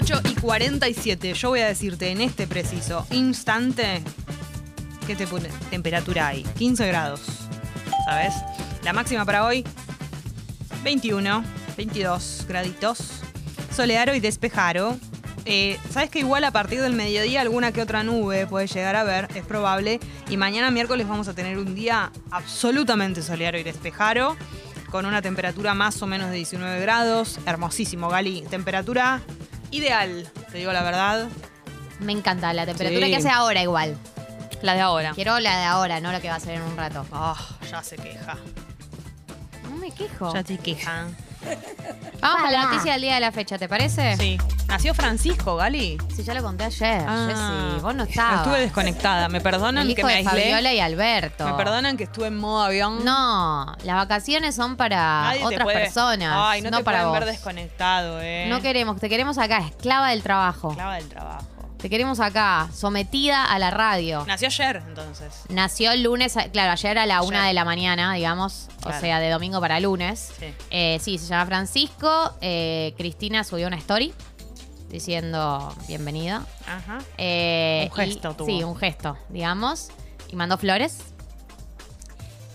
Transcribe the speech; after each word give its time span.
8 0.00 0.20
y 0.30 0.34
47. 0.34 1.34
Yo 1.34 1.50
voy 1.50 1.60
a 1.60 1.66
decirte 1.66 2.10
en 2.10 2.22
este 2.22 2.46
preciso 2.46 3.06
instante 3.10 4.02
qué 5.06 5.14
te 5.14 5.26
pone 5.26 5.50
temperatura 5.68 6.28
hay. 6.28 6.42
15 6.42 6.86
grados. 6.86 7.20
¿Sabes? 8.06 8.32
La 8.82 8.94
máxima 8.94 9.26
para 9.26 9.44
hoy 9.44 9.62
21, 10.84 11.44
22 11.76 12.46
graditos. 12.48 13.20
Solearo 13.76 14.14
y 14.14 14.20
despejaro. 14.20 14.96
Eh, 15.44 15.78
Sabes 15.90 16.08
que 16.08 16.20
igual 16.20 16.44
a 16.44 16.50
partir 16.50 16.80
del 16.80 16.94
mediodía 16.94 17.42
alguna 17.42 17.72
que 17.72 17.82
otra 17.82 18.02
nube 18.02 18.46
puede 18.46 18.68
llegar 18.68 18.96
a 18.96 19.04
ver, 19.04 19.28
es 19.34 19.44
probable. 19.44 20.00
Y 20.30 20.38
mañana 20.38 20.70
miércoles 20.70 21.06
vamos 21.06 21.28
a 21.28 21.34
tener 21.34 21.58
un 21.58 21.74
día 21.74 22.10
absolutamente 22.30 23.20
solearo 23.20 23.58
y 23.58 23.64
despejaro, 23.64 24.34
con 24.90 25.04
una 25.04 25.20
temperatura 25.20 25.74
más 25.74 26.00
o 26.00 26.06
menos 26.06 26.30
de 26.30 26.36
19 26.36 26.80
grados. 26.80 27.38
Hermosísimo, 27.44 28.08
Gali. 28.08 28.46
Temperatura 28.48 29.20
ideal, 29.70 30.30
te 30.50 30.58
digo 30.58 30.72
la 30.72 30.82
verdad. 30.82 31.28
Me 32.00 32.12
encanta 32.12 32.52
la 32.52 32.64
temperatura 32.66 33.06
Sí. 33.06 33.12
que 33.12 33.16
hace 33.18 33.28
ahora 33.30 33.62
igual. 33.62 33.96
La 34.62 34.74
de 34.74 34.80
ahora. 34.80 35.12
Quiero 35.14 35.38
la 35.40 35.58
de 35.58 35.64
ahora, 35.64 36.00
no 36.00 36.12
la 36.12 36.20
que 36.20 36.28
va 36.28 36.36
a 36.36 36.40
ser 36.40 36.54
en 36.54 36.62
un 36.62 36.76
rato. 36.76 37.06
Ah, 37.12 37.34
ya 37.70 37.82
se 37.82 37.96
queja. 37.96 38.36
No 39.70 39.76
me 39.76 39.90
quejo. 39.90 40.32
Ya 40.34 40.42
se 40.44 40.58
queja. 40.58 41.06
Vamos 42.20 42.48
a 42.48 42.50
la 42.50 42.64
noticia 42.64 42.92
del 42.92 43.02
día 43.02 43.14
de 43.14 43.20
la 43.20 43.32
fecha, 43.32 43.56
¿te 43.58 43.68
parece? 43.68 44.16
Sí. 44.16 44.38
Nació 44.68 44.92
Francisco, 44.94 45.56
Gali. 45.56 45.96
Sí, 46.14 46.22
ya 46.22 46.34
lo 46.34 46.42
conté 46.42 46.64
ayer, 46.64 47.02
Ah. 47.08 47.26
Jessy. 47.28 47.80
Vos 47.82 47.94
no 47.94 48.04
estabas. 48.04 48.38
Estuve 48.42 48.60
desconectada. 48.60 49.28
Me 49.28 49.40
perdonan 49.40 49.86
El 49.88 49.94
que 49.94 50.00
hijo 50.02 50.06
me 50.06 50.12
de 50.12 50.18
aislé. 50.18 50.30
Fabiola 50.42 50.72
y 50.74 50.80
Alberto. 50.80 51.46
Me 51.46 51.54
perdonan 51.54 51.96
que 51.96 52.04
estuve 52.04 52.26
en 52.28 52.36
modo 52.36 52.62
avión. 52.62 53.04
No, 53.04 53.74
las 53.84 53.96
vacaciones 53.96 54.54
son 54.54 54.76
para 54.76 55.22
Nadie 55.22 55.40
te 55.40 55.46
otras 55.46 55.62
puede- 55.64 55.80
personas, 55.80 56.32
Ay, 56.36 56.60
no, 56.62 56.70
no 56.70 56.78
te 56.78 56.84
para 56.84 56.98
pueden 56.98 57.10
vos. 57.12 57.20
ver 57.20 57.28
desconectado, 57.34 58.20
eh. 58.20 58.46
No 58.48 58.60
queremos, 58.60 59.00
te 59.00 59.08
queremos 59.08 59.38
acá, 59.38 59.58
esclava 59.66 60.10
del 60.10 60.22
trabajo. 60.22 60.74
Clava 60.74 60.96
del 60.96 61.08
trabajo. 61.08 61.46
Te 61.80 61.88
queremos 61.88 62.20
acá, 62.20 62.68
sometida 62.74 63.42
a 63.44 63.58
la 63.58 63.70
radio. 63.70 64.24
Nació 64.26 64.48
ayer, 64.48 64.82
entonces. 64.86 65.44
Nació 65.48 65.92
el 65.92 66.02
lunes, 66.02 66.34
claro, 66.52 66.72
ayer 66.72 66.98
a 66.98 67.06
la 67.06 67.18
Ayer. 67.18 67.28
una 67.28 67.46
de 67.46 67.54
la 67.54 67.64
mañana, 67.64 68.12
digamos, 68.12 68.68
Claro. 68.82 68.98
o 68.98 69.00
sea, 69.00 69.18
de 69.18 69.30
domingo 69.30 69.60
para 69.60 69.80
lunes. 69.80 70.30
Sí. 70.38 70.46
Eh, 70.70 70.98
sí, 71.00 71.16
se 71.16 71.26
llama 71.26 71.46
Francisco. 71.46 72.34
eh, 72.42 72.92
Cristina 72.98 73.44
subió 73.44 73.66
una 73.66 73.76
story 73.78 74.12
diciendo 74.90 75.74
bienvenida. 75.88 76.44
Ajá. 76.66 76.98
Eh, 77.16 77.88
Un 77.90 77.96
gesto 77.96 78.30
y- 78.32 78.34
tuvo. 78.34 78.46
Sí, 78.46 78.62
un 78.62 78.76
gesto, 78.76 79.16
digamos. 79.30 79.88
Y 80.28 80.36
mandó 80.36 80.58
flores. 80.58 80.98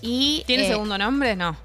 Y, 0.01 0.43
¿Tiene 0.45 0.65
eh, 0.65 0.69
segundo 0.69 0.99
nombre? 0.99 1.35
No. 1.35 1.57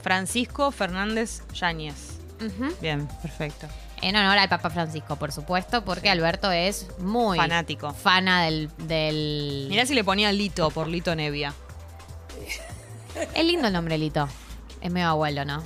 Francisco 0.00 0.70
Fernández 0.70 1.42
Yáñez. 1.54 2.18
ujú, 2.40 2.72
Bien, 2.80 3.08
perfecto. 3.20 3.66
En 4.02 4.16
honor 4.16 4.38
al 4.38 4.48
Papa 4.48 4.70
Francisco, 4.70 5.16
por 5.16 5.30
supuesto, 5.30 5.84
porque 5.84 6.08
Alberto 6.08 6.50
es 6.50 6.86
muy 7.00 7.36
Fanático. 7.36 7.92
fana 7.92 8.42
del, 8.44 8.70
del... 8.78 9.66
Mirá 9.68 9.84
si 9.84 9.94
le 9.94 10.02
ponía 10.04 10.32
Lito 10.32 10.70
por 10.70 10.88
Lito 10.88 11.14
Nevia. 11.14 11.52
Es 13.34 13.44
lindo 13.44 13.66
el 13.66 13.72
nombre 13.74 13.98
Lito. 13.98 14.28
Es 14.80 14.90
medio 14.90 15.08
abuelo, 15.08 15.44
¿no? 15.44 15.62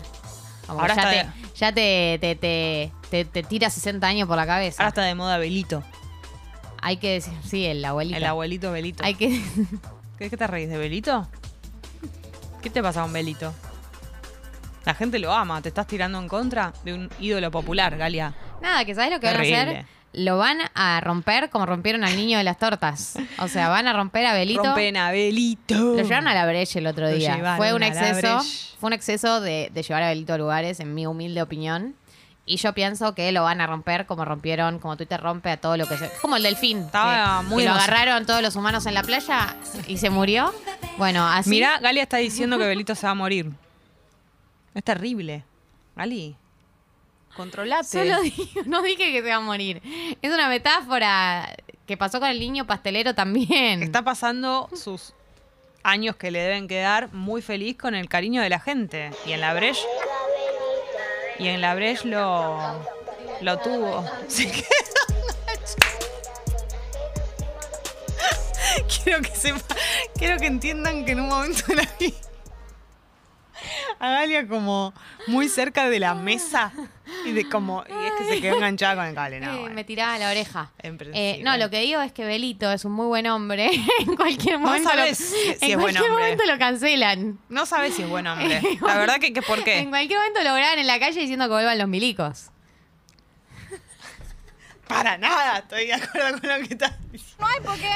Como 0.66 0.80
Ahora 0.80 0.96
ya, 0.96 1.02
está 1.12 1.32
te, 1.32 1.56
ya 1.58 1.72
te, 1.72 2.18
te, 2.20 2.34
te, 2.36 2.92
te- 3.10 3.24
te 3.24 3.42
tira 3.44 3.70
60 3.70 4.04
años 4.06 4.26
por 4.26 4.36
la 4.36 4.46
cabeza. 4.46 4.82
Ahora 4.82 4.88
está 4.88 5.02
de 5.02 5.14
moda 5.14 5.38
Belito. 5.38 5.84
Hay 6.82 6.96
que 6.96 7.12
decir, 7.12 7.34
sí, 7.46 7.64
el 7.66 7.84
abuelito. 7.84 8.16
El 8.16 8.24
abuelito 8.24 8.72
Belito. 8.72 9.04
Hay 9.04 9.14
que... 9.14 9.40
¿Qué, 10.18 10.30
qué 10.30 10.36
te 10.36 10.46
reís 10.46 10.68
de 10.68 10.78
Belito? 10.78 11.28
¿Qué 12.62 12.70
te 12.70 12.82
pasa 12.82 13.02
con 13.02 13.12
Belito? 13.12 13.52
La 14.84 14.94
gente 14.94 15.18
lo 15.18 15.32
ama. 15.32 15.62
Te 15.62 15.68
estás 15.68 15.86
tirando 15.86 16.18
en 16.18 16.28
contra 16.28 16.72
de 16.84 16.94
un 16.94 17.10
ídolo 17.20 17.50
popular, 17.50 17.96
Galia. 17.96 18.34
Nada, 18.60 18.84
que 18.84 18.94
¿sabes 18.94 19.10
lo 19.10 19.20
que 19.20 19.26
van 19.26 19.36
a 19.36 19.38
Terrible. 19.38 19.60
hacer? 19.60 19.86
Lo 20.12 20.38
van 20.38 20.58
a 20.74 21.00
romper 21.00 21.50
como 21.50 21.66
rompieron 21.66 22.04
al 22.04 22.14
niño 22.14 22.38
de 22.38 22.44
las 22.44 22.58
tortas. 22.58 23.16
O 23.38 23.48
sea, 23.48 23.68
van 23.68 23.88
a 23.88 23.92
romper 23.92 24.26
a 24.26 24.32
Belito. 24.32 24.62
Rompen 24.62 24.96
a 24.96 25.10
Belito. 25.10 25.74
Lo 25.74 25.96
llevaron 26.02 26.28
a 26.28 26.34
la 26.34 26.46
brecha 26.46 26.78
el 26.78 26.86
otro 26.86 27.08
día. 27.08 27.56
Fue 27.56 27.72
un 27.72 27.82
exceso, 27.82 28.40
fue 28.78 28.88
un 28.88 28.92
exceso 28.92 29.40
de, 29.40 29.70
de 29.74 29.82
llevar 29.82 30.04
a 30.04 30.08
Belito 30.10 30.34
a 30.34 30.38
lugares, 30.38 30.78
en 30.78 30.94
mi 30.94 31.06
humilde 31.06 31.42
opinión. 31.42 31.96
Y 32.46 32.58
yo 32.58 32.74
pienso 32.74 33.14
que 33.14 33.32
lo 33.32 33.42
van 33.42 33.60
a 33.62 33.66
romper 33.66 34.04
como 34.06 34.24
rompieron, 34.24 34.78
como 34.78 34.96
Twitter 34.96 35.18
rompe 35.20 35.50
a 35.50 35.56
todo 35.56 35.76
lo 35.78 35.86
que 35.86 35.96
se. 35.96 36.10
Como 36.20 36.36
el 36.36 36.42
delfín. 36.42 36.78
Estaba 36.82 37.40
que, 37.40 37.46
muy 37.48 37.62
que 37.62 37.68
lo 37.70 37.74
agarraron 37.74 38.26
todos 38.26 38.42
los 38.42 38.54
humanos 38.54 38.84
en 38.86 38.94
la 38.94 39.02
playa 39.02 39.56
y 39.88 39.96
se 39.96 40.10
murió. 40.10 40.52
Bueno, 40.98 41.26
así. 41.26 41.50
Mirá, 41.50 41.78
Galia 41.80 42.02
está 42.02 42.18
diciendo 42.18 42.58
que 42.58 42.66
Belito 42.66 42.94
se 42.94 43.06
va 43.06 43.12
a 43.12 43.14
morir. 43.14 43.50
Es 44.74 44.82
terrible. 44.82 45.44
Gali, 45.96 46.36
controlate. 47.36 47.84
Solo 47.84 48.20
digo, 48.22 48.62
no 48.66 48.82
dije 48.82 49.12
que 49.12 49.22
se 49.22 49.28
va 49.28 49.36
a 49.36 49.40
morir. 49.40 49.80
Es 50.20 50.32
una 50.32 50.48
metáfora 50.48 51.54
que 51.86 51.96
pasó 51.96 52.20
con 52.20 52.28
el 52.28 52.40
niño 52.40 52.66
pastelero 52.66 53.14
también. 53.14 53.82
Está 53.82 54.02
pasando 54.02 54.68
sus 54.74 55.14
años 55.82 56.16
que 56.16 56.30
le 56.30 56.40
deben 56.40 56.66
quedar 56.66 57.12
muy 57.12 57.42
feliz 57.42 57.76
con 57.76 57.94
el 57.94 58.08
cariño 58.08 58.42
de 58.42 58.48
la 58.48 58.58
gente. 58.58 59.10
Y 59.26 59.32
en 59.32 59.40
la 59.40 59.54
Breche. 59.54 59.84
Y 61.38 61.48
en 61.48 61.60
la 61.60 61.74
Breche 61.74 62.08
lo, 62.08 62.58
lo 63.40 63.58
tuvo. 63.58 64.04
Quedó 64.36 64.54
Quiero 69.04 69.22
que 69.22 69.36
sepa, 69.36 69.76
quiero 70.16 70.38
que 70.38 70.46
entiendan 70.46 71.04
que 71.04 71.12
en 71.12 71.20
un 71.20 71.28
momento 71.28 71.62
de 71.68 71.76
la 71.76 71.88
vida 72.00 72.16
a 74.04 74.10
Galia 74.10 74.46
como 74.48 74.92
muy 75.26 75.48
cerca 75.48 75.88
de 75.88 75.98
la 76.00 76.14
mesa 76.14 76.72
y 77.24 77.32
de 77.32 77.48
como 77.48 77.84
y 77.88 78.06
es 78.06 78.12
que 78.18 78.24
se 78.34 78.40
quedó 78.40 78.56
enganchada 78.56 78.96
con 78.96 79.04
el 79.06 79.14
cable. 79.14 79.40
No, 79.40 79.52
Eh, 79.52 79.58
bueno. 79.60 79.74
Me 79.74 79.84
tiraba 79.84 80.18
la 80.18 80.30
oreja. 80.30 80.70
Eh, 80.82 81.40
no, 81.44 81.56
lo 81.56 81.70
que 81.70 81.80
digo 81.80 82.00
es 82.00 82.12
que 82.12 82.24
Belito 82.24 82.70
es 82.72 82.84
un 82.84 82.92
muy 82.92 83.06
buen 83.06 83.26
hombre. 83.26 83.70
en 84.00 84.16
cualquier 84.16 84.58
No 84.60 84.66
momento, 84.66 84.88
sabes 84.90 85.20
lo, 85.20 85.26
si- 85.26 85.48
en 85.64 85.70
es 85.72 85.76
cualquier 85.78 86.10
momento 86.10 86.44
lo 86.46 86.58
cancelan. 86.58 87.38
No 87.48 87.66
sabes 87.66 87.94
si 87.94 88.02
es 88.02 88.08
buen 88.08 88.26
hombre. 88.26 88.60
La 88.80 88.98
verdad 88.98 89.18
que, 89.18 89.32
que 89.32 89.42
¿por 89.42 89.58
En 89.60 89.64
qué? 89.64 89.86
cualquier 89.88 90.18
momento 90.18 90.42
lo 90.42 90.54
graban 90.54 90.78
en 90.78 90.86
la 90.86 90.98
calle 90.98 91.20
diciendo 91.20 91.46
que 91.46 91.52
vuelvan 91.52 91.78
los 91.78 91.88
milicos. 91.88 92.50
Para 94.88 95.16
nada 95.16 95.58
estoy 95.58 95.86
de 95.86 95.94
acuerdo 95.94 96.40
con 96.40 96.50
lo 96.50 96.56
que 96.66 96.74
estás 96.74 96.92
diciendo. 97.10 97.46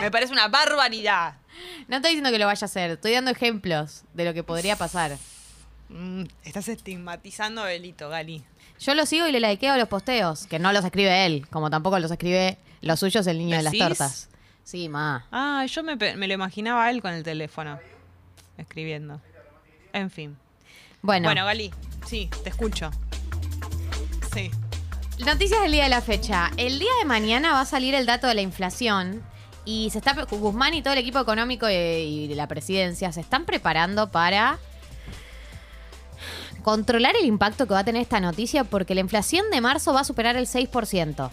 Me 0.01 0.11
parece 0.11 0.33
una 0.33 0.49
barbaridad. 0.49 1.35
No 1.87 1.97
estoy 1.97 2.13
diciendo 2.13 2.31
que 2.31 2.39
lo 2.39 2.47
vaya 2.47 2.65
a 2.65 2.67
hacer, 2.67 2.93
estoy 2.93 3.13
dando 3.13 3.31
ejemplos 3.31 4.05
de 4.15 4.25
lo 4.25 4.33
que 4.33 4.43
podría 4.43 4.77
pasar. 4.77 5.17
Mm, 5.88 6.25
estás 6.44 6.69
estigmatizando 6.69 7.62
a 7.62 7.66
Belito, 7.66 8.09
Gali. 8.09 8.43
Yo 8.81 8.94
lo 8.94 9.06
sigo 9.06 9.26
y 9.26 9.32
le 9.32 9.41
likeo 9.41 9.76
los 9.76 9.88
posteos, 9.88 10.47
que 10.47 10.59
no 10.59 10.72
los 10.72 10.84
escribe 10.84 11.26
él, 11.26 11.47
como 11.49 11.71
tampoco 11.71 11.99
los 11.99 12.10
escribe 12.10 12.59
los 12.81 13.00
suyos 13.00 13.26
el 13.26 13.38
niño 13.38 13.56
de 13.56 13.62
las 13.62 13.76
tortas. 13.76 14.28
Sí, 14.65 14.88
ma. 14.88 15.26
Ah, 15.32 15.65
yo 15.66 15.82
me, 15.82 15.97
me 15.97 16.28
lo 16.28 16.34
imaginaba 16.34 16.84
a 16.84 16.91
él 16.91 17.00
con 17.00 17.12
el 17.12 17.22
teléfono. 17.25 17.78
Escribiendo. 18.59 19.21
En 19.93 20.10
fin. 20.10 20.37
Bueno, 21.00 21.28
Bueno, 21.28 21.44
Gali, 21.44 21.72
sí, 22.06 22.28
te 22.43 22.50
escucho. 22.50 22.91
Sí. 24.34 24.50
noticias 25.25 25.62
del 25.62 25.72
día 25.72 25.84
de 25.84 25.88
la 25.88 26.03
fecha. 26.03 26.50
El 26.56 26.78
día 26.78 26.91
de 27.00 27.06
mañana 27.06 27.53
va 27.53 27.62
a 27.62 27.66
salir 27.66 27.94
el 27.94 28.05
dato 28.06 28.26
de 28.26 28.34
la 28.34 28.43
inflación 28.43 29.22
y 29.65 29.88
se 29.91 29.99
está 29.99 30.12
Guzmán 30.25 30.75
y 30.75 30.82
todo 30.82 30.93
el 30.93 30.99
equipo 30.99 31.19
económico 31.19 31.69
y, 31.69 31.72
y 31.75 32.34
la 32.34 32.47
presidencia 32.47 33.10
se 33.12 33.20
están 33.20 33.44
preparando 33.47 34.10
para 34.10 34.59
controlar 36.69 37.17
el 37.17 37.25
impacto 37.25 37.67
que 37.67 37.73
va 37.73 37.81
a 37.81 37.84
tener 37.84 38.03
esta 38.03 38.21
noticia 38.21 38.62
porque 38.62 38.95
la 38.95 39.01
inflación 39.01 39.51
de 39.51 39.62
marzo 39.62 39.95
va 39.95 40.01
a 40.01 40.05
superar 40.05 40.37
el 40.37 40.47
6%. 40.47 41.31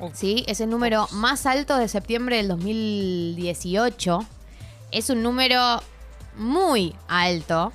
Uf. 0.00 0.14
¿sí? 0.14 0.44
Es 0.48 0.62
el 0.62 0.70
número 0.70 1.08
más 1.12 1.44
alto 1.44 1.76
de 1.76 1.88
septiembre 1.88 2.38
del 2.38 2.48
2018. 2.48 4.20
Es 4.92 5.10
un 5.10 5.22
número 5.22 5.82
muy 6.38 6.94
alto. 7.06 7.74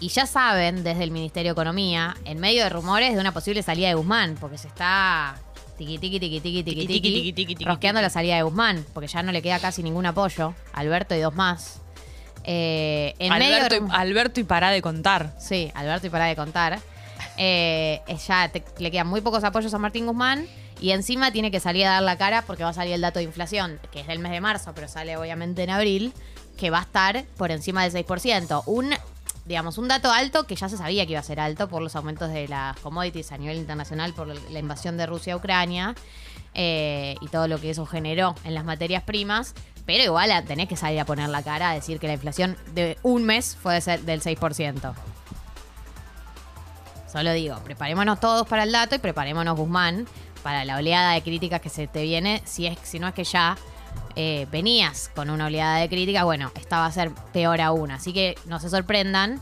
Y 0.00 0.08
ya 0.08 0.24
saben, 0.24 0.82
desde 0.82 1.04
el 1.04 1.10
Ministerio 1.10 1.50
de 1.50 1.60
Economía, 1.60 2.16
en 2.24 2.40
medio 2.40 2.62
de 2.62 2.70
rumores 2.70 3.12
de 3.12 3.20
una 3.20 3.32
posible 3.32 3.62
salida 3.62 3.88
de 3.88 3.94
Guzmán, 3.94 4.38
porque 4.40 4.56
se 4.56 4.68
está 4.68 5.36
tiqui 5.76 5.98
tiqui 5.98 6.18
tiqui 6.18 6.40
tiqui 6.40 6.62
tiqui 6.62 6.64
Tiqui, 6.64 6.86
tiqui, 6.86 6.86
tiqui 6.86 7.12
tiqui, 7.12 7.32
tiqui, 7.34 7.54
tiqui, 7.56 7.64
rosqueando 7.66 7.98
tiqui. 7.98 8.06
la 8.06 8.10
salida 8.10 8.36
de 8.36 8.42
Guzmán, 8.42 8.86
porque 8.94 9.06
ya 9.08 9.22
no 9.22 9.32
le 9.32 9.42
queda 9.42 9.58
casi 9.60 9.82
ningún 9.82 10.06
apoyo. 10.06 10.54
Alberto 10.72 11.14
y 11.14 11.20
dos 11.20 11.34
más. 11.34 11.81
Eh, 12.44 13.14
en 13.18 13.32
medio 13.38 13.54
de 13.54 13.60
Alberto, 13.60 13.86
y, 13.86 13.90
Alberto 13.92 14.40
y 14.40 14.44
para 14.44 14.70
de 14.70 14.82
contar. 14.82 15.32
Sí, 15.38 15.70
Alberto 15.74 16.06
y 16.06 16.10
para 16.10 16.26
de 16.26 16.36
contar. 16.36 16.80
Eh, 17.36 18.00
ya 18.26 18.48
te- 18.48 18.64
le 18.78 18.90
quedan 18.90 19.06
muy 19.06 19.20
pocos 19.20 19.44
apoyos 19.44 19.72
a 19.74 19.78
Martín 19.78 20.06
Guzmán 20.06 20.46
y 20.80 20.90
encima 20.90 21.30
tiene 21.30 21.50
que 21.50 21.60
salir 21.60 21.86
a 21.86 21.90
dar 21.92 22.02
la 22.02 22.18
cara 22.18 22.42
porque 22.42 22.64
va 22.64 22.70
a 22.70 22.74
salir 22.74 22.94
el 22.94 23.00
dato 23.00 23.18
de 23.20 23.24
inflación, 23.24 23.78
que 23.92 24.00
es 24.00 24.06
del 24.06 24.18
mes 24.18 24.32
de 24.32 24.40
marzo, 24.40 24.72
pero 24.74 24.88
sale 24.88 25.16
obviamente 25.16 25.62
en 25.62 25.70
abril, 25.70 26.12
que 26.56 26.70
va 26.70 26.80
a 26.80 26.82
estar 26.82 27.24
por 27.36 27.50
encima 27.50 27.82
del 27.84 27.92
6%. 27.92 28.62
Un, 28.66 28.90
digamos, 29.44 29.78
un 29.78 29.88
dato 29.88 30.10
alto 30.10 30.44
que 30.46 30.56
ya 30.56 30.68
se 30.68 30.76
sabía 30.76 31.06
que 31.06 31.12
iba 31.12 31.20
a 31.20 31.24
ser 31.24 31.40
alto 31.40 31.68
por 31.68 31.80
los 31.82 31.94
aumentos 31.96 32.30
de 32.32 32.48
las 32.48 32.76
commodities 32.80 33.30
a 33.32 33.38
nivel 33.38 33.56
internacional, 33.58 34.12
por 34.14 34.26
la 34.28 34.58
invasión 34.58 34.96
de 34.96 35.06
Rusia 35.06 35.34
a 35.34 35.36
Ucrania 35.36 35.94
eh, 36.54 37.14
y 37.20 37.28
todo 37.28 37.48
lo 37.48 37.60
que 37.60 37.70
eso 37.70 37.86
generó 37.86 38.34
en 38.44 38.54
las 38.54 38.64
materias 38.64 39.02
primas. 39.04 39.54
Pero 39.86 40.04
igual 40.04 40.30
a- 40.30 40.42
tenés 40.42 40.68
que 40.68 40.76
salir 40.76 41.00
a 41.00 41.04
poner 41.04 41.28
la 41.28 41.42
cara 41.42 41.70
a 41.70 41.74
decir 41.74 41.98
que 41.98 42.06
la 42.06 42.12
inflación 42.14 42.56
de 42.74 42.96
un 43.02 43.24
mes 43.24 43.56
fue 43.60 43.74
de 43.74 43.80
ser- 43.80 44.00
del 44.02 44.20
6%. 44.22 44.94
Solo 47.10 47.32
digo, 47.32 47.58
preparémonos 47.62 48.20
todos 48.20 48.46
para 48.46 48.62
el 48.62 48.72
dato 48.72 48.94
y 48.94 48.98
preparémonos 48.98 49.56
Guzmán, 49.56 50.06
para 50.42 50.64
la 50.64 50.76
oleada 50.76 51.12
de 51.12 51.22
críticas 51.22 51.60
que 51.60 51.68
se 51.68 51.86
te 51.86 52.02
viene, 52.02 52.42
si, 52.44 52.66
es, 52.66 52.78
si 52.82 52.98
no 52.98 53.08
es 53.08 53.14
que 53.14 53.24
ya 53.24 53.56
eh, 54.16 54.46
venías 54.50 55.10
con 55.14 55.28
una 55.30 55.46
oleada 55.46 55.76
de 55.76 55.88
críticas, 55.88 56.24
bueno, 56.24 56.50
esta 56.54 56.78
va 56.78 56.86
a 56.86 56.92
ser 56.92 57.10
peor 57.32 57.60
aún. 57.60 57.90
Así 57.90 58.12
que 58.12 58.34
no 58.46 58.58
se 58.58 58.70
sorprendan 58.70 59.40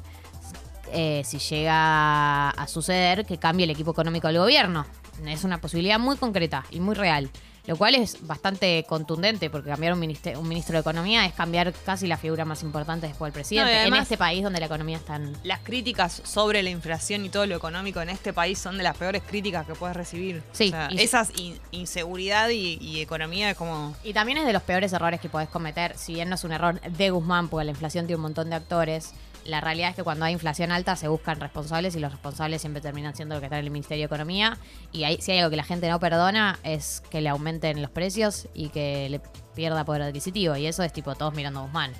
eh, 0.93 1.23
si 1.25 1.39
llega 1.39 2.51
a 2.51 2.67
suceder 2.67 3.25
que 3.25 3.39
cambie 3.39 3.65
el 3.65 3.71
equipo 3.71 3.93
económico 3.93 4.27
del 4.27 4.39
gobierno. 4.39 4.85
Es 5.27 5.45
una 5.45 5.59
posibilidad 5.59 5.99
muy 6.01 6.17
concreta 6.17 6.65
y 6.71 6.81
muy 6.81 6.95
real. 6.97 7.31
Lo 7.71 7.77
cual 7.77 7.95
es 7.95 8.27
bastante 8.27 8.85
contundente, 8.89 9.49
porque 9.49 9.71
cambiar 9.71 9.93
un, 9.93 10.01
ministro, 10.01 10.41
un 10.41 10.49
ministro 10.49 10.73
de 10.75 10.81
Economía 10.81 11.25
es 11.25 11.33
cambiar 11.35 11.73
casi 11.73 12.09
la 12.09 12.17
figura 12.17 12.45
más 12.45 12.65
importante 12.65 13.07
después 13.07 13.29
del 13.29 13.33
presidente. 13.33 13.89
No, 13.89 13.95
en 13.97 14.03
este 14.03 14.17
país 14.19 14.43
donde 14.43 14.59
la 14.59 14.67
economía 14.67 14.97
está 14.97 15.15
en... 15.15 15.37
Las 15.45 15.61
críticas 15.61 16.21
sobre 16.25 16.65
la 16.65 16.71
inflación 16.71 17.25
y 17.25 17.29
todo 17.29 17.47
lo 17.47 17.55
económico 17.55 18.01
en 18.03 18.09
este 18.11 18.33
país 18.33 18.59
son 18.59 18.77
de 18.77 18.83
las 18.83 18.97
peores 18.97 19.23
críticas 19.25 19.67
que 19.67 19.75
puedes 19.77 19.97
recibir. 19.97 20.43
Sí, 20.51 20.67
O 20.67 20.71
sea, 20.73 20.89
y- 20.91 21.01
esas 21.01 21.31
in- 21.39 21.61
inseguridad 21.71 22.49
y, 22.49 22.77
y 22.81 23.01
economía 23.03 23.51
es 23.51 23.57
como. 23.57 23.95
Y 24.03 24.13
también 24.15 24.39
es 24.39 24.47
de 24.47 24.53
los 24.53 24.63
peores 24.63 24.93
errores 24.93 25.21
que 25.21 25.29
podés 25.29 25.49
cometer, 25.49 25.97
si 25.97 26.15
bien 26.15 26.29
no 26.29 26.35
es 26.35 26.43
un 26.43 26.51
error 26.51 26.81
de 26.81 27.11
Guzmán, 27.11 27.49
porque 27.49 27.67
la 27.67 27.71
inflación 27.71 28.07
tiene 28.07 28.17
un 28.17 28.23
montón 28.23 28.51
de 28.51 28.57
actores. 28.57 29.13
La 29.47 29.61
realidad 29.61 29.91
es 29.91 29.97
que 29.97 30.03
cuando 30.05 30.25
hay 30.27 30.33
inflación 30.35 30.71
alta 30.71 30.97
se 30.97 31.09
buscan 31.09 31.41
responsables 31.41 31.97
y 31.97 32.01
los 32.01 32.13
responsables 32.13 32.61
siempre 32.61 32.83
terminan 32.83 33.17
siendo 33.17 33.35
lo 33.35 33.41
que 33.41 33.47
está 33.47 33.59
en 33.59 33.65
el 33.65 33.71
Ministerio 33.71 34.03
de 34.03 34.07
Economía. 34.07 34.59
Y 34.93 35.05
ahí, 35.05 35.19
si 35.21 35.33
hay 35.33 35.39
algo 35.39 35.51
que 35.51 35.57
la 35.57 35.65
gente 35.65 35.89
no 35.89 35.99
perdona 35.99 36.59
es 36.63 37.03
que 37.11 37.21
le 37.21 37.29
aumenten 37.31 37.81
los 37.81 37.91
precios 37.91 38.49
y 38.55 38.69
que 38.69 39.09
le 39.09 39.21
pierda 39.55 39.85
poder 39.85 40.03
adquisitivo. 40.03 40.57
Y 40.57 40.67
eso 40.67 40.83
es 40.83 40.93
tipo 40.93 41.15
todos 41.15 41.35
mirando 41.35 41.61
a 41.61 41.63
Guzmán. 41.63 41.93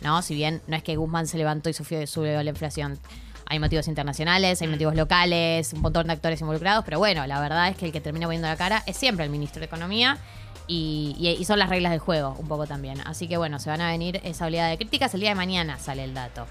¿no? 0.00 0.22
Si 0.22 0.34
bien 0.34 0.60
no 0.66 0.76
es 0.76 0.82
que 0.82 0.96
Guzmán 0.96 1.26
se 1.26 1.38
levantó 1.38 1.70
y 1.70 1.72
subió, 1.72 2.06
subió 2.06 2.42
la 2.42 2.50
inflación. 2.50 2.98
Hay 3.46 3.58
motivos 3.60 3.88
internacionales, 3.88 4.60
hay 4.60 4.68
motivos 4.68 4.94
locales, 4.94 5.72
un 5.72 5.80
montón 5.80 6.06
de 6.08 6.12
actores 6.12 6.40
involucrados, 6.42 6.84
pero 6.84 6.98
bueno, 6.98 7.26
la 7.26 7.40
verdad 7.40 7.68
es 7.68 7.76
que 7.76 7.86
el 7.86 7.92
que 7.92 8.00
termina 8.00 8.26
poniendo 8.26 8.46
la 8.46 8.56
cara 8.56 8.82
es 8.86 8.96
siempre 8.96 9.24
el 9.24 9.30
ministro 9.30 9.60
de 9.60 9.66
Economía 9.66 10.18
y, 10.66 11.16
y- 11.18 11.28
y 11.30 11.44
son 11.46 11.58
las 11.58 11.70
reglas 11.70 11.90
del 11.92 12.00
juego 12.00 12.36
un 12.38 12.46
poco 12.46 12.66
también. 12.66 13.00
Así 13.06 13.26
que 13.26 13.38
bueno, 13.38 13.58
se 13.58 13.70
van 13.70 13.80
a 13.80 13.90
venir 13.90 14.20
esa 14.22 14.44
oleada 14.46 14.68
de 14.68 14.76
críticas. 14.76 15.14
El 15.14 15.20
día 15.20 15.30
de 15.30 15.34
mañana 15.36 15.78
sale 15.78 16.04
el 16.04 16.12
dato. 16.12 16.46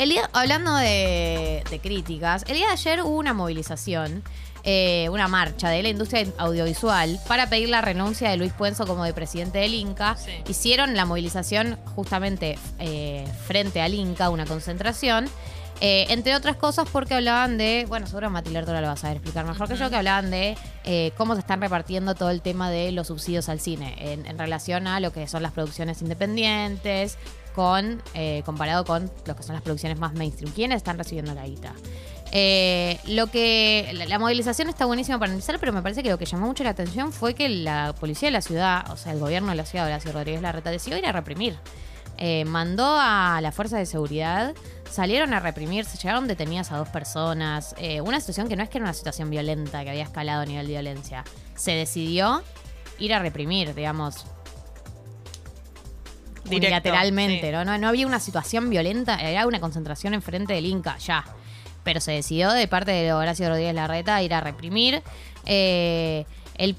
El 0.00 0.08
día, 0.08 0.30
hablando 0.32 0.74
de, 0.76 1.62
de 1.68 1.78
críticas, 1.78 2.44
el 2.48 2.54
día 2.54 2.68
de 2.68 2.72
ayer 2.72 3.02
hubo 3.02 3.18
una 3.18 3.34
movilización, 3.34 4.22
eh, 4.64 5.10
una 5.10 5.28
marcha 5.28 5.68
de 5.68 5.82
la 5.82 5.90
industria 5.90 6.26
audiovisual 6.38 7.20
para 7.28 7.50
pedir 7.50 7.68
la 7.68 7.82
renuncia 7.82 8.30
de 8.30 8.38
Luis 8.38 8.54
Puenzo 8.54 8.86
como 8.86 9.04
de 9.04 9.12
presidente 9.12 9.58
del 9.58 9.74
Inca. 9.74 10.16
Sí. 10.16 10.30
Hicieron 10.48 10.96
la 10.96 11.04
movilización 11.04 11.78
justamente 11.94 12.58
eh, 12.78 13.28
frente 13.46 13.82
al 13.82 13.92
Inca, 13.92 14.30
una 14.30 14.46
concentración. 14.46 15.28
eh, 15.82 16.06
entre 16.08 16.34
otras 16.34 16.56
cosas 16.56 16.88
porque 16.90 17.14
hablaban 17.14 17.58
de, 17.58 17.84
bueno, 17.88 18.06
seguro 18.06 18.30
Mati 18.30 18.50
Lertora 18.50 18.80
lo 18.80 18.86
va 18.86 18.94
a 18.94 18.96
saber 18.96 19.16
explicar 19.18 19.44
mejor 19.46 19.68
que 19.68 19.76
yo, 19.76 19.88
que 19.90 19.96
hablaban 19.96 20.30
de 20.30 20.56
eh, 20.84 21.12
cómo 21.16 21.34
se 21.34 21.40
están 21.40 21.60
repartiendo 21.60 22.14
todo 22.14 22.30
el 22.30 22.42
tema 22.42 22.70
de 22.70 22.92
los 22.92 23.08
subsidios 23.08 23.48
al 23.48 23.60
cine 23.60 23.96
en, 23.98 24.26
en 24.26 24.38
relación 24.38 24.86
a 24.86 25.00
lo 25.00 25.12
que 25.12 25.26
son 25.26 25.42
las 25.42 25.52
producciones 25.52 26.02
independientes, 26.02 27.16
con 27.54 28.02
eh, 28.14 28.42
comparado 28.44 28.84
con 28.84 29.10
lo 29.26 29.36
que 29.36 29.42
son 29.42 29.54
las 29.54 29.62
producciones 29.62 29.98
más 29.98 30.14
mainstream. 30.14 30.52
¿Quiénes 30.52 30.78
están 30.78 30.98
recibiendo 30.98 31.34
la 31.34 31.46
guita? 31.46 31.74
Eh, 32.32 32.98
lo 33.06 33.26
que 33.26 33.90
la, 34.08 34.18
movilización 34.18 34.68
está 34.68 34.86
buenísima 34.86 35.18
para 35.18 35.30
analizar, 35.30 35.58
pero 35.58 35.72
me 35.72 35.82
parece 35.82 36.02
que 36.02 36.10
lo 36.10 36.18
que 36.18 36.26
llamó 36.26 36.46
mucho 36.46 36.62
la 36.62 36.70
atención 36.70 37.12
fue 37.12 37.34
que 37.34 37.48
la 37.48 37.94
policía 37.98 38.28
de 38.28 38.32
la 38.32 38.40
ciudad, 38.40 38.90
o 38.90 38.96
sea, 38.96 39.12
el 39.12 39.18
gobierno 39.18 39.50
de 39.50 39.56
la 39.56 39.64
ciudad, 39.64 39.86
Horacio 39.86 40.12
Rodríguez 40.12 40.40
Larreta, 40.40 40.70
decidió 40.70 40.98
ir 40.98 41.06
a 41.06 41.12
reprimir. 41.12 41.56
Eh, 42.18 42.44
mandó 42.44 42.96
a 42.98 43.40
las 43.40 43.54
fuerzas 43.54 43.78
de 43.78 43.86
seguridad, 43.86 44.54
salieron 44.88 45.32
a 45.32 45.40
reprimir, 45.40 45.86
se 45.86 45.96
llegaron 45.96 46.28
detenidas 46.28 46.70
a 46.70 46.76
dos 46.76 46.88
personas. 46.88 47.74
eh, 47.78 48.00
una 48.00 48.20
situación 48.20 48.48
que 48.48 48.56
no 48.56 48.62
es 48.62 48.68
que 48.68 48.78
era 48.78 48.84
una 48.84 48.94
situación 48.94 49.30
violenta, 49.30 49.82
que 49.82 49.90
había 49.90 50.02
escalado 50.02 50.42
a 50.42 50.46
nivel 50.46 50.66
de 50.66 50.72
violencia. 50.74 51.24
Se 51.56 51.72
decidió 51.72 52.42
ir 52.98 53.14
a 53.14 53.18
reprimir, 53.18 53.74
digamos, 53.74 54.26
Directo, 56.50 56.66
unilateralmente, 56.66 57.46
sí. 57.46 57.52
¿no? 57.52 57.64
¿no? 57.64 57.78
No 57.78 57.88
había 57.88 58.06
una 58.06 58.20
situación 58.20 58.70
violenta, 58.70 59.16
era 59.16 59.46
una 59.46 59.60
concentración 59.60 60.14
enfrente 60.14 60.52
del 60.54 60.66
Inca, 60.66 60.98
ya. 60.98 61.24
Pero 61.82 62.00
se 62.00 62.12
decidió 62.12 62.50
de 62.52 62.68
parte 62.68 62.90
de 62.90 63.12
Horacio 63.12 63.48
Rodríguez 63.48 63.74
Larreta 63.74 64.22
ir 64.22 64.34
a 64.34 64.40
reprimir. 64.40 65.02
Eh, 65.46 66.26
él, 66.56 66.76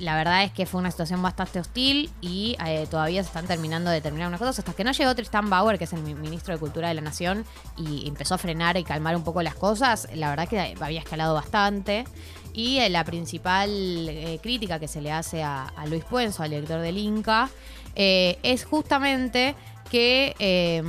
la 0.00 0.16
verdad 0.16 0.42
es 0.42 0.50
que 0.52 0.66
fue 0.66 0.80
una 0.80 0.90
situación 0.90 1.22
bastante 1.22 1.60
hostil 1.60 2.10
y 2.20 2.56
eh, 2.66 2.86
todavía 2.90 3.22
se 3.22 3.28
están 3.28 3.46
terminando 3.46 3.90
de 3.90 4.00
terminar 4.00 4.26
unas 4.28 4.40
cosas 4.40 4.58
hasta 4.58 4.72
que 4.72 4.82
no 4.82 4.92
llegó 4.92 5.14
Tristan 5.14 5.48
Bauer, 5.50 5.78
que 5.78 5.84
es 5.84 5.92
el 5.92 6.02
mi- 6.02 6.14
ministro 6.14 6.52
de 6.54 6.58
Cultura 6.58 6.88
de 6.88 6.94
la 6.94 7.00
Nación, 7.02 7.44
y 7.76 8.08
empezó 8.08 8.34
a 8.34 8.38
frenar 8.38 8.76
y 8.76 8.82
calmar 8.84 9.14
un 9.14 9.22
poco 9.22 9.42
las 9.42 9.54
cosas. 9.54 10.08
La 10.14 10.30
verdad 10.30 10.48
que 10.48 10.74
había 10.80 11.00
escalado 11.00 11.34
bastante. 11.34 12.04
Y 12.52 12.78
eh, 12.78 12.90
la 12.90 13.04
principal 13.04 13.70
eh, 13.70 14.40
crítica 14.42 14.80
que 14.80 14.88
se 14.88 15.00
le 15.00 15.12
hace 15.12 15.42
a, 15.42 15.66
a 15.66 15.86
Luis 15.86 16.04
Puenzo, 16.04 16.42
al 16.42 16.50
director 16.50 16.80
del 16.80 16.98
Inca, 16.98 17.48
es 17.94 18.64
justamente 18.64 19.54
que 19.90 20.34
eh, 20.38 20.82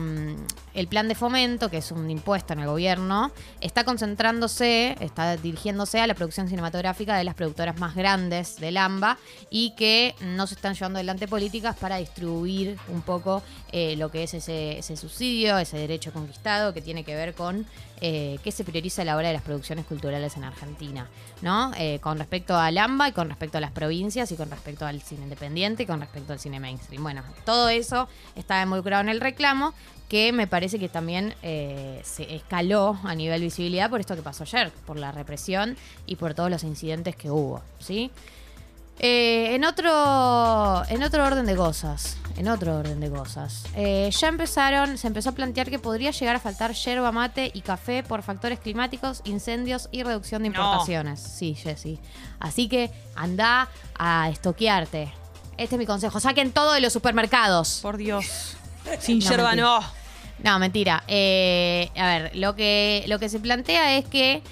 el 0.74 0.88
plan 0.88 1.08
de 1.08 1.16
fomento, 1.16 1.70
que 1.70 1.78
es 1.78 1.92
un 1.92 2.10
impuesto 2.10 2.54
en 2.54 2.60
el 2.60 2.68
gobierno, 2.68 3.32
está 3.60 3.84
concentrándose, 3.84 4.96
está 5.00 5.38
dirigiéndose 5.38 6.00
a 6.00 6.08
la 6.08 6.14
producción 6.14 6.48
cinematográfica 6.48 7.18
de 7.18 7.24
las 7.24 7.36
productoras 7.36 7.78
más 7.78 7.96
grandes 7.96 8.58
del 8.58 8.78
AMBA 8.78 9.18
y 9.50 9.72
que 9.76 10.16
no 10.22 10.48
se 10.48 10.56
están 10.56 10.74
llevando 10.74 10.98
adelante 10.98 11.28
políticas 11.28 11.76
para 11.78 11.98
distribuir 11.98 12.78
un 12.88 13.02
poco 13.02 13.44
eh, 13.72 13.96
lo 13.98 14.12
que 14.12 14.24
es 14.24 14.34
ese, 14.34 14.80
ese 14.80 14.96
subsidio, 14.98 15.58
ese 15.58 15.78
derecho 15.78 16.12
conquistado 16.12 16.74
que 16.74 16.82
tiene 16.82 17.04
que 17.04 17.16
ver 17.16 17.34
con 17.34 17.66
eh, 18.02 18.40
qué 18.44 18.52
se 18.52 18.64
prioriza 18.64 19.04
a 19.04 19.06
la 19.06 19.16
hora 19.16 19.28
de 19.28 19.34
las 19.36 19.44
producciones 19.44 19.86
culturales 19.86 20.36
en 20.36 20.44
Argentina, 20.44 21.08
¿no? 21.42 21.72
Eh, 21.78 22.00
con 22.02 22.18
respecto 22.18 22.58
al 22.58 22.78
AMBA 22.78 23.10
y 23.10 23.12
con 23.12 23.30
respecto 23.30 23.60
a 23.60 23.62
las 23.62 23.72
provincias 23.72 24.32
y 24.32 24.36
con 24.36 24.50
respecto 24.50 24.86
al 24.86 25.02
cine 25.02 25.24
independiente 25.24 25.84
y 25.84 25.86
con 25.86 26.00
respecto 26.00 26.34
al 26.34 26.40
cine 26.40 26.60
mainstream. 26.60 27.04
Bueno, 27.04 27.24
todo 27.46 27.70
eso 27.70 28.10
está 28.36 28.62
involucrado 28.64 29.04
en 29.04 29.10
el 29.10 29.22
reclamo 29.22 29.74
que 30.10 30.34
me 30.34 30.46
parece 30.46 30.78
que 30.78 30.90
también 30.90 31.36
eh, 31.42 32.02
se 32.04 32.36
escaló 32.36 33.00
a 33.04 33.16
nivel 33.16 33.42
visibilidad 33.42 33.90
por 33.90 34.02
esto 34.02 34.16
que 34.16 34.22
pasó 34.22 34.44
ayer, 34.44 34.70
por 34.86 34.98
la 34.98 35.14
represión 35.14 35.78
y 36.06 36.18
por 36.18 36.34
todos 36.34 36.50
los 36.50 36.64
incidentes 36.64 37.16
que 37.16 37.32
hubo, 37.32 37.62
¿sí? 37.80 38.12
Eh, 39.04 39.56
en 39.56 39.66
otro 39.66 40.84
en 40.90 41.02
otro 41.02 41.26
orden 41.26 41.48
de 41.48 41.56
cosas, 41.56 42.18
en 42.38 42.48
otro 42.48 42.78
orden 42.78 43.00
de 43.00 43.10
cosas, 43.10 43.64
eh, 43.76 44.12
ya 44.12 44.28
empezaron, 44.28 44.96
se 45.00 45.08
empezó 45.08 45.30
a 45.30 45.32
plantear 45.32 45.72
que 45.72 45.80
podría 45.80 46.12
llegar 46.12 46.36
a 46.36 46.40
faltar 46.40 46.74
yerba 46.74 47.12
mate 47.12 47.50
y 47.52 47.62
café 47.62 48.04
por 48.04 48.22
factores 48.22 48.60
climáticos, 48.60 49.22
incendios 49.24 49.90
y 49.92 50.04
reducción 50.04 50.44
de 50.44 50.50
No. 50.50 50.56
importaciones. 50.64 51.20
Sí, 51.20 51.56
Jessy. 51.56 51.98
Así 52.40 52.70
que 52.70 52.92
anda 53.16 53.70
a 53.98 54.30
estoquearte. 54.30 55.12
Este 55.58 55.76
es 55.76 55.80
mi 55.80 55.88
consejo. 55.88 56.20
Saquen 56.20 56.52
todo 56.52 56.74
de 56.74 56.82
los 56.82 56.94
supermercados. 56.94 57.80
Por 57.82 57.98
Dios. 57.98 58.56
Sin 59.00 59.18
No, 59.18 59.30
yerba 59.30 59.48
mentira. 59.50 59.66
no. 59.66 59.80
No, 60.44 60.60
mentira. 60.60 61.04
Eh, 61.08 61.90
a 61.98 62.06
ver, 62.08 62.36
lo 62.36 62.56
que, 62.56 63.04
lo 63.08 63.18
que 63.18 63.30
se 63.30 63.40
plantea 63.40 63.98
es 63.98 64.06
que 64.06 64.44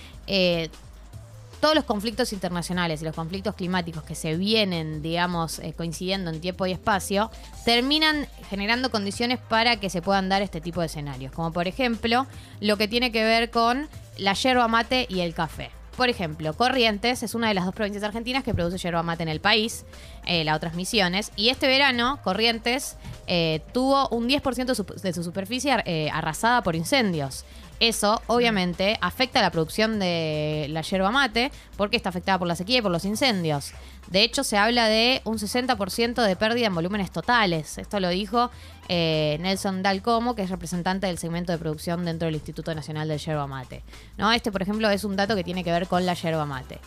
todos 1.60 1.76
los 1.76 1.84
conflictos 1.84 2.34
internacionales 2.34 3.02
y 3.02 3.06
los 3.06 3.16
conflictos 3.16 3.56
climáticos 3.56 4.04
que 4.04 4.16
se 4.16 4.36
vienen, 4.38 5.02
digamos, 5.02 5.60
eh, 5.60 5.74
coincidiendo 5.76 6.32
en 6.32 6.42
tiempo 6.42 6.66
y 6.66 6.72
espacio, 6.72 7.32
terminan 7.66 8.28
generando 8.50 8.92
condiciones 8.92 9.40
para 9.40 9.80
que 9.80 9.90
se 9.90 10.02
puedan 10.02 10.30
dar 10.30 10.42
este 10.42 10.62
tipo 10.62 10.82
de 10.82 10.88
escenarios. 10.88 11.32
Como 11.32 11.52
por 11.52 11.68
ejemplo, 11.68 12.28
lo 12.62 12.78
que 12.78 12.88
tiene 12.88 13.12
que 13.12 13.24
ver 13.24 13.50
con 13.50 13.88
la 14.18 14.34
yerba 14.34 14.68
mate 14.68 15.06
y 15.10 15.22
el 15.22 15.34
café. 15.34 15.72
Por 16.00 16.08
ejemplo, 16.08 16.54
Corrientes 16.54 17.24
es 17.24 17.36
una 17.36 17.50
de 17.50 17.54
las 17.54 17.66
dos 17.66 17.76
provincias 17.76 18.06
argentinas 18.06 18.46
que 18.46 18.54
produce 18.54 18.78
yerba 18.78 19.04
mate 19.04 19.24
en 19.24 19.28
el 19.28 19.42
país, 19.42 19.84
eh, 20.26 20.46
la 20.46 20.56
otra 20.56 20.70
es 20.70 20.76
Misiones. 20.76 21.34
Y 21.36 21.50
este 21.50 21.68
verano, 21.68 22.22
Corrientes 22.24 22.96
eh, 23.28 23.62
tuvo 23.74 24.08
un 24.08 24.30
10% 24.30 24.66
de 24.66 24.76
su, 24.76 24.86
de 24.86 25.12
su 25.12 25.26
superficie 25.26 25.76
eh, 25.86 26.10
arrasada 26.14 26.64
por 26.64 26.78
incendios. 26.78 27.44
Eso, 27.80 28.22
obviamente, 28.28 28.98
afecta 29.02 29.40
a 29.40 29.42
la 29.42 29.52
producción 29.52 30.00
de 30.00 30.68
la 30.70 30.82
yerba 30.82 31.12
mate 31.12 31.52
porque 31.78 31.96
está 31.96 32.10
afectada 32.10 32.38
por 32.38 32.48
la 32.48 32.56
sequía 32.56 32.80
y 32.80 32.82
por 32.82 32.92
los 32.92 33.06
incendios. 33.06 33.72
De 34.08 34.24
hecho, 34.24 34.44
se 34.44 34.58
habla 34.58 34.88
de 34.88 35.22
un 35.24 35.38
60% 35.38 36.26
de 36.26 36.36
pérdida 36.36 36.68
en 36.68 36.76
volúmenes 36.76 37.12
totales. 37.12 37.78
Esto 37.78 38.00
lo 38.00 38.10
dijo 38.10 38.50
eh, 38.90 39.38
Nelson 39.40 39.84
Dalcomo, 39.84 40.36
que 40.36 40.42
es 40.42 40.50
representante 40.50 41.08
del 41.08 41.20
segmento 41.20 41.52
de 41.52 41.58
producción 41.58 42.04
dentro 42.06 42.26
del 42.26 42.36
Instituto 42.36 42.74
Nacional 42.74 43.08
del 43.08 43.20
Yerba 43.20 43.48
Mate. 43.48 43.84
¿No? 44.18 44.32
Este, 44.32 44.52
por 44.52 44.62
ejemplo, 44.62 44.90
es 44.90 45.04
un 45.04 45.16
dato 45.16 45.36
que 45.36 45.44
tiene 45.44 45.64
que 45.64 45.72
ver 45.72 45.88
con 45.88 46.06
la 46.06 46.16
yerba 46.16 46.46
mate. 46.46 46.80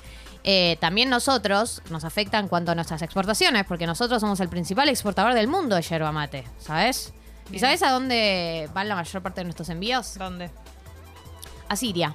Eh, 0.45 0.77
también 0.81 1.09
nosotros 1.09 1.81
nos 1.91 2.05
afecta 2.05 2.39
en 2.39 2.49
cuanto 2.49 2.73
a 2.73 2.75
nuestras 2.75 3.01
exportaciones, 3.03 3.65
porque 3.65 3.87
nosotros 3.87 4.21
somos 4.21 4.41
el 4.41 4.49
principal 4.49 4.89
exportador 4.89 5.35
del 5.35 5.47
mundo 5.47 5.77
de 5.77 5.83
yerba 5.83 6.11
mate, 6.11 6.45
¿sabes? 6.59 7.13
¿Y 7.53 7.59
sabes 7.59 7.83
a 7.83 7.91
dónde 7.91 8.69
van 8.75 8.89
la 8.89 8.97
mayor 8.97 9.23
parte 9.23 9.41
de 9.41 9.45
nuestros 9.45 9.69
envíos? 9.69 10.17
¿Dónde? 10.19 10.51
A 11.73 11.77
Siria, 11.77 12.15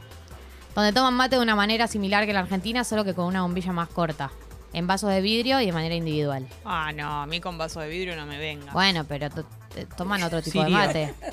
donde 0.75 0.93
toman 0.93 1.13
mate 1.13 1.35
de 1.35 1.41
una 1.41 1.55
manera 1.55 1.87
similar 1.87 2.25
que 2.25 2.33
la 2.33 2.41
Argentina, 2.41 2.83
solo 2.83 3.03
que 3.03 3.13
con 3.13 3.25
una 3.25 3.41
bombilla 3.41 3.71
más 3.71 3.89
corta, 3.89 4.31
en 4.73 4.85
vasos 4.87 5.09
de 5.09 5.21
vidrio 5.21 5.59
y 5.61 5.65
de 5.65 5.71
manera 5.71 5.95
individual. 5.95 6.45
Ah, 6.65 6.91
no, 6.93 7.21
a 7.21 7.25
mí 7.25 7.39
con 7.39 7.57
vaso 7.57 7.79
de 7.79 7.87
vidrio 7.89 8.15
no 8.15 8.25
me 8.25 8.37
venga. 8.37 8.71
Bueno, 8.73 9.03
pero 9.05 9.29
to- 9.29 9.45
toman 9.97 10.21
otro 10.23 10.41
tipo 10.41 10.59
de 10.59 10.65
Siria. 10.65 10.85
mate. 10.87 11.13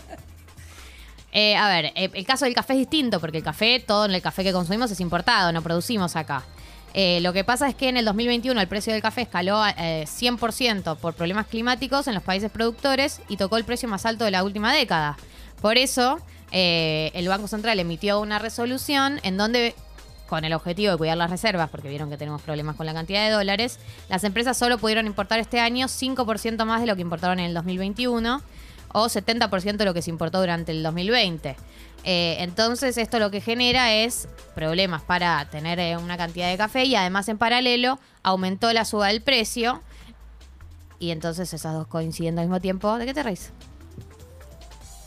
Eh, 1.37 1.57
a 1.57 1.67
ver, 1.69 1.87
eh, 1.97 2.11
el 2.15 2.25
caso 2.25 2.45
del 2.45 2.55
café 2.55 2.75
es 2.75 2.79
distinto, 2.79 3.19
porque 3.19 3.39
el 3.39 3.43
café, 3.45 3.83
todo 3.85 4.05
en 4.05 4.13
el 4.15 4.23
café 4.23 4.45
que 4.45 4.53
consumimos 4.53 4.89
es 4.93 5.01
importado, 5.01 5.51
no 5.51 5.63
producimos 5.63 6.15
acá. 6.15 6.45
Eh, 6.97 7.19
lo 7.23 7.33
que 7.33 7.43
pasa 7.43 7.69
es 7.69 7.75
que 7.75 7.89
en 7.89 7.97
el 7.97 8.05
2021 8.05 8.61
el 8.61 8.69
precio 8.69 8.93
del 8.93 9.03
café 9.03 9.23
escaló 9.23 9.61
a, 9.61 9.71
eh, 9.71 10.05
100% 10.07 10.97
por 10.97 11.15
problemas 11.15 11.49
climáticos 11.49 12.07
en 12.07 12.15
los 12.15 12.23
países 12.23 12.53
productores 12.53 13.21
y 13.29 13.37
tocó 13.37 13.57
el 13.57 13.65
precio 13.65 13.89
más 13.89 14.07
alto 14.07 14.25
de 14.25 14.31
la 14.31 14.45
última 14.45 14.73
década. 14.73 15.17
Por 15.61 15.77
eso, 15.77 16.21
eh, 16.57 17.11
el 17.15 17.27
Banco 17.27 17.49
Central 17.49 17.81
emitió 17.81 18.21
una 18.21 18.39
resolución 18.39 19.19
en 19.25 19.37
donde, 19.37 19.75
con 20.29 20.45
el 20.45 20.53
objetivo 20.53 20.93
de 20.93 20.99
cuidar 20.99 21.17
las 21.17 21.29
reservas, 21.29 21.69
porque 21.69 21.89
vieron 21.89 22.11
que 22.11 22.17
tenemos 22.17 22.41
problemas 22.43 22.77
con 22.77 22.87
la 22.87 22.95
cantidad 22.95 23.27
de 23.27 23.33
dólares, 23.33 23.81
las 24.09 24.23
empresas 24.23 24.57
solo 24.57 24.79
pudieron 24.79 25.09
importar 25.09 25.41
este 25.41 25.59
año 25.59 25.89
5% 25.89 26.65
más 26.65 26.81
de 26.81 26.87
lo 26.87 26.95
que 26.95 27.03
importaron 27.03 27.41
en 27.41 27.47
el 27.47 27.55
2021 27.55 28.41
o 28.93 29.07
70% 29.07 29.79
de 29.79 29.85
lo 29.85 29.95
que 29.95 30.03
se 30.03 30.11
importó 30.11 30.39
durante 30.39 30.71
el 30.71 30.85
2020. 30.85 31.57
Eh, 32.05 32.37
entonces 32.39 32.99
esto 32.99 33.19
lo 33.19 33.33
que 33.33 33.41
genera 33.41 33.93
es 33.93 34.29
problemas 34.55 35.03
para 35.03 35.45
tener 35.51 35.81
eh, 35.81 35.97
una 35.97 36.17
cantidad 36.17 36.49
de 36.49 36.57
café 36.57 36.85
y 36.85 36.95
además 36.95 37.29
en 37.29 37.37
paralelo 37.37 37.99
aumentó 38.23 38.73
la 38.73 38.85
suba 38.85 39.09
del 39.09 39.23
precio 39.23 39.83
y 41.01 41.11
entonces 41.11 41.53
esas 41.53 41.75
dos 41.75 41.89
coinciden 41.89 42.39
al 42.39 42.45
mismo 42.45 42.61
tiempo. 42.61 42.97
¿De 42.97 43.07
qué 43.07 43.15
te 43.15 43.25
reís? 43.25 43.51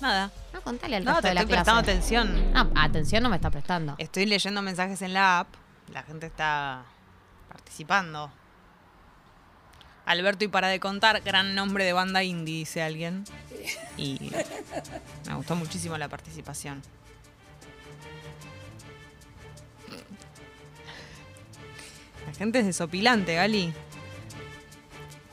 Nada. 0.01 0.31
No, 0.53 0.61
contale 0.61 0.95
al 0.97 1.03
No, 1.03 1.11
resto 1.11 1.21
te 1.23 1.27
de 1.29 1.33
la 1.33 1.41
estoy 1.41 1.55
prestando 1.55 1.81
atención. 1.81 2.53
No, 2.53 2.71
atención 2.75 3.23
no 3.23 3.29
me 3.29 3.35
está 3.35 3.49
prestando. 3.49 3.95
Estoy 3.97 4.25
leyendo 4.25 4.61
mensajes 4.61 5.01
en 5.01 5.13
la 5.13 5.39
app. 5.39 5.47
La 5.91 6.03
gente 6.03 6.27
está 6.27 6.83
participando. 7.49 8.31
Alberto 10.05 10.45
y 10.45 10.47
para 10.47 10.69
de 10.69 10.79
contar, 10.79 11.21
gran 11.21 11.53
nombre 11.53 11.83
de 11.83 11.93
banda 11.93 12.23
indie, 12.23 12.59
dice 12.59 12.81
alguien. 12.81 13.25
Y 13.97 14.31
me 15.27 15.35
gustó 15.35 15.55
muchísimo 15.55 15.97
la 15.97 16.07
participación. 16.07 16.81
La 22.25 22.33
gente 22.33 22.59
es 22.59 22.65
desopilante, 22.65 23.35
Gali. 23.35 23.73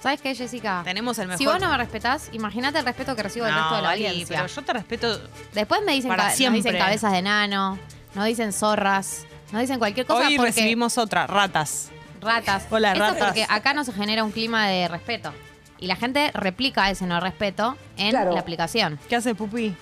¿Sabes 0.05 0.21
qué, 0.21 0.35
Jessica? 0.35 0.83
Tenemos 0.85 1.19
el 1.19 1.29
mejor. 1.29 1.39
Si 1.39 1.47
vos 1.47 1.59
no 1.59 1.71
me 1.71 1.79
respetás, 1.79 2.29
imagínate 2.33 2.79
el 2.79 2.85
respeto 2.85 3.17
que 3.17 3.23
recibo 3.23 3.47
del 3.47 3.55
No, 3.55 3.61
resto 3.63 3.77
de 3.77 3.83
la 3.83 3.89
Gali, 3.89 4.07
audiencia. 4.07 4.37
pero 4.37 4.49
yo 4.55 4.63
te 4.63 4.73
respeto. 4.75 5.21
Después 5.55 5.81
me 5.87 5.93
dicen, 5.93 6.11
Para 6.11 6.25
ca- 6.25 6.29
nos 6.29 6.37
siempre. 6.37 6.59
dicen 6.63 6.77
cabezas 6.79 7.11
de 7.11 7.23
nano, 7.23 7.79
nos 8.15 8.27
dicen 8.27 8.53
zorras, 8.53 9.25
nos 9.51 9.63
dicen 9.63 9.79
cualquier 9.79 10.05
cosa 10.05 10.29
Hoy 10.29 10.37
porque 10.37 10.51
recibimos 10.51 10.99
otra, 10.99 11.27
ratas. 11.27 11.89
ratas. 12.21 12.67
Hola, 12.69 12.93
Eso 12.93 13.01
ratas. 13.01 13.25
porque 13.25 13.47
acá 13.49 13.73
no 13.73 13.83
se 13.83 13.95
genera 13.95 14.25
un 14.25 14.31
clima 14.31 14.69
de 14.69 14.89
respeto. 14.89 15.33
Y 15.79 15.87
la 15.87 15.97
gente 15.97 16.31
replica 16.35 16.91
ese 16.91 17.07
no 17.07 17.19
respeto 17.19 17.75
en 17.97 18.13
la 18.13 18.39
aplicación. 18.39 18.99
¿Qué 19.09 19.17
hace 19.17 19.35
Pupi? 19.35 19.75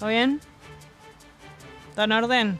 ¿Todo 0.00 0.08
bien? 0.08 0.40
¿Todo 1.94 2.04
en 2.06 2.10
orden? 2.12 2.58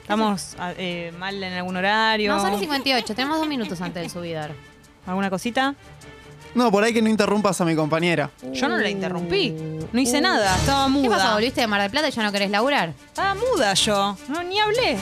¿Estamos 0.00 0.56
eh, 0.78 1.12
mal 1.18 1.42
en 1.42 1.52
algún 1.52 1.76
horario? 1.76 2.32
No, 2.34 2.40
son 2.40 2.52
las 2.52 2.60
58, 2.60 3.14
tenemos 3.14 3.38
dos 3.38 3.46
minutos 3.46 3.78
antes 3.82 4.00
del 4.02 4.10
subidor. 4.10 4.52
¿Alguna 5.06 5.30
cosita? 5.30 5.74
No, 6.54 6.70
por 6.72 6.82
ahí 6.82 6.92
que 6.92 7.00
no 7.00 7.08
interrumpas 7.08 7.60
a 7.60 7.64
mi 7.64 7.76
compañera. 7.76 8.30
Yo 8.52 8.68
no 8.68 8.76
la 8.76 8.88
interrumpí. 8.90 9.50
No 9.92 10.00
hice 10.00 10.20
nada. 10.20 10.56
Estaba 10.56 10.88
muda. 10.88 11.02
¿Qué 11.04 11.10
pasó? 11.10 11.34
¿Volviste 11.34 11.60
de 11.60 11.66
Mar 11.68 11.80
del 11.80 11.90
Plata 11.92 12.08
y 12.08 12.10
ya 12.10 12.22
no 12.24 12.32
querés 12.32 12.50
laburar? 12.50 12.92
Estaba 13.06 13.34
muda 13.36 13.72
yo. 13.74 14.16
No, 14.28 14.42
ni 14.42 14.58
hablé. 14.58 14.96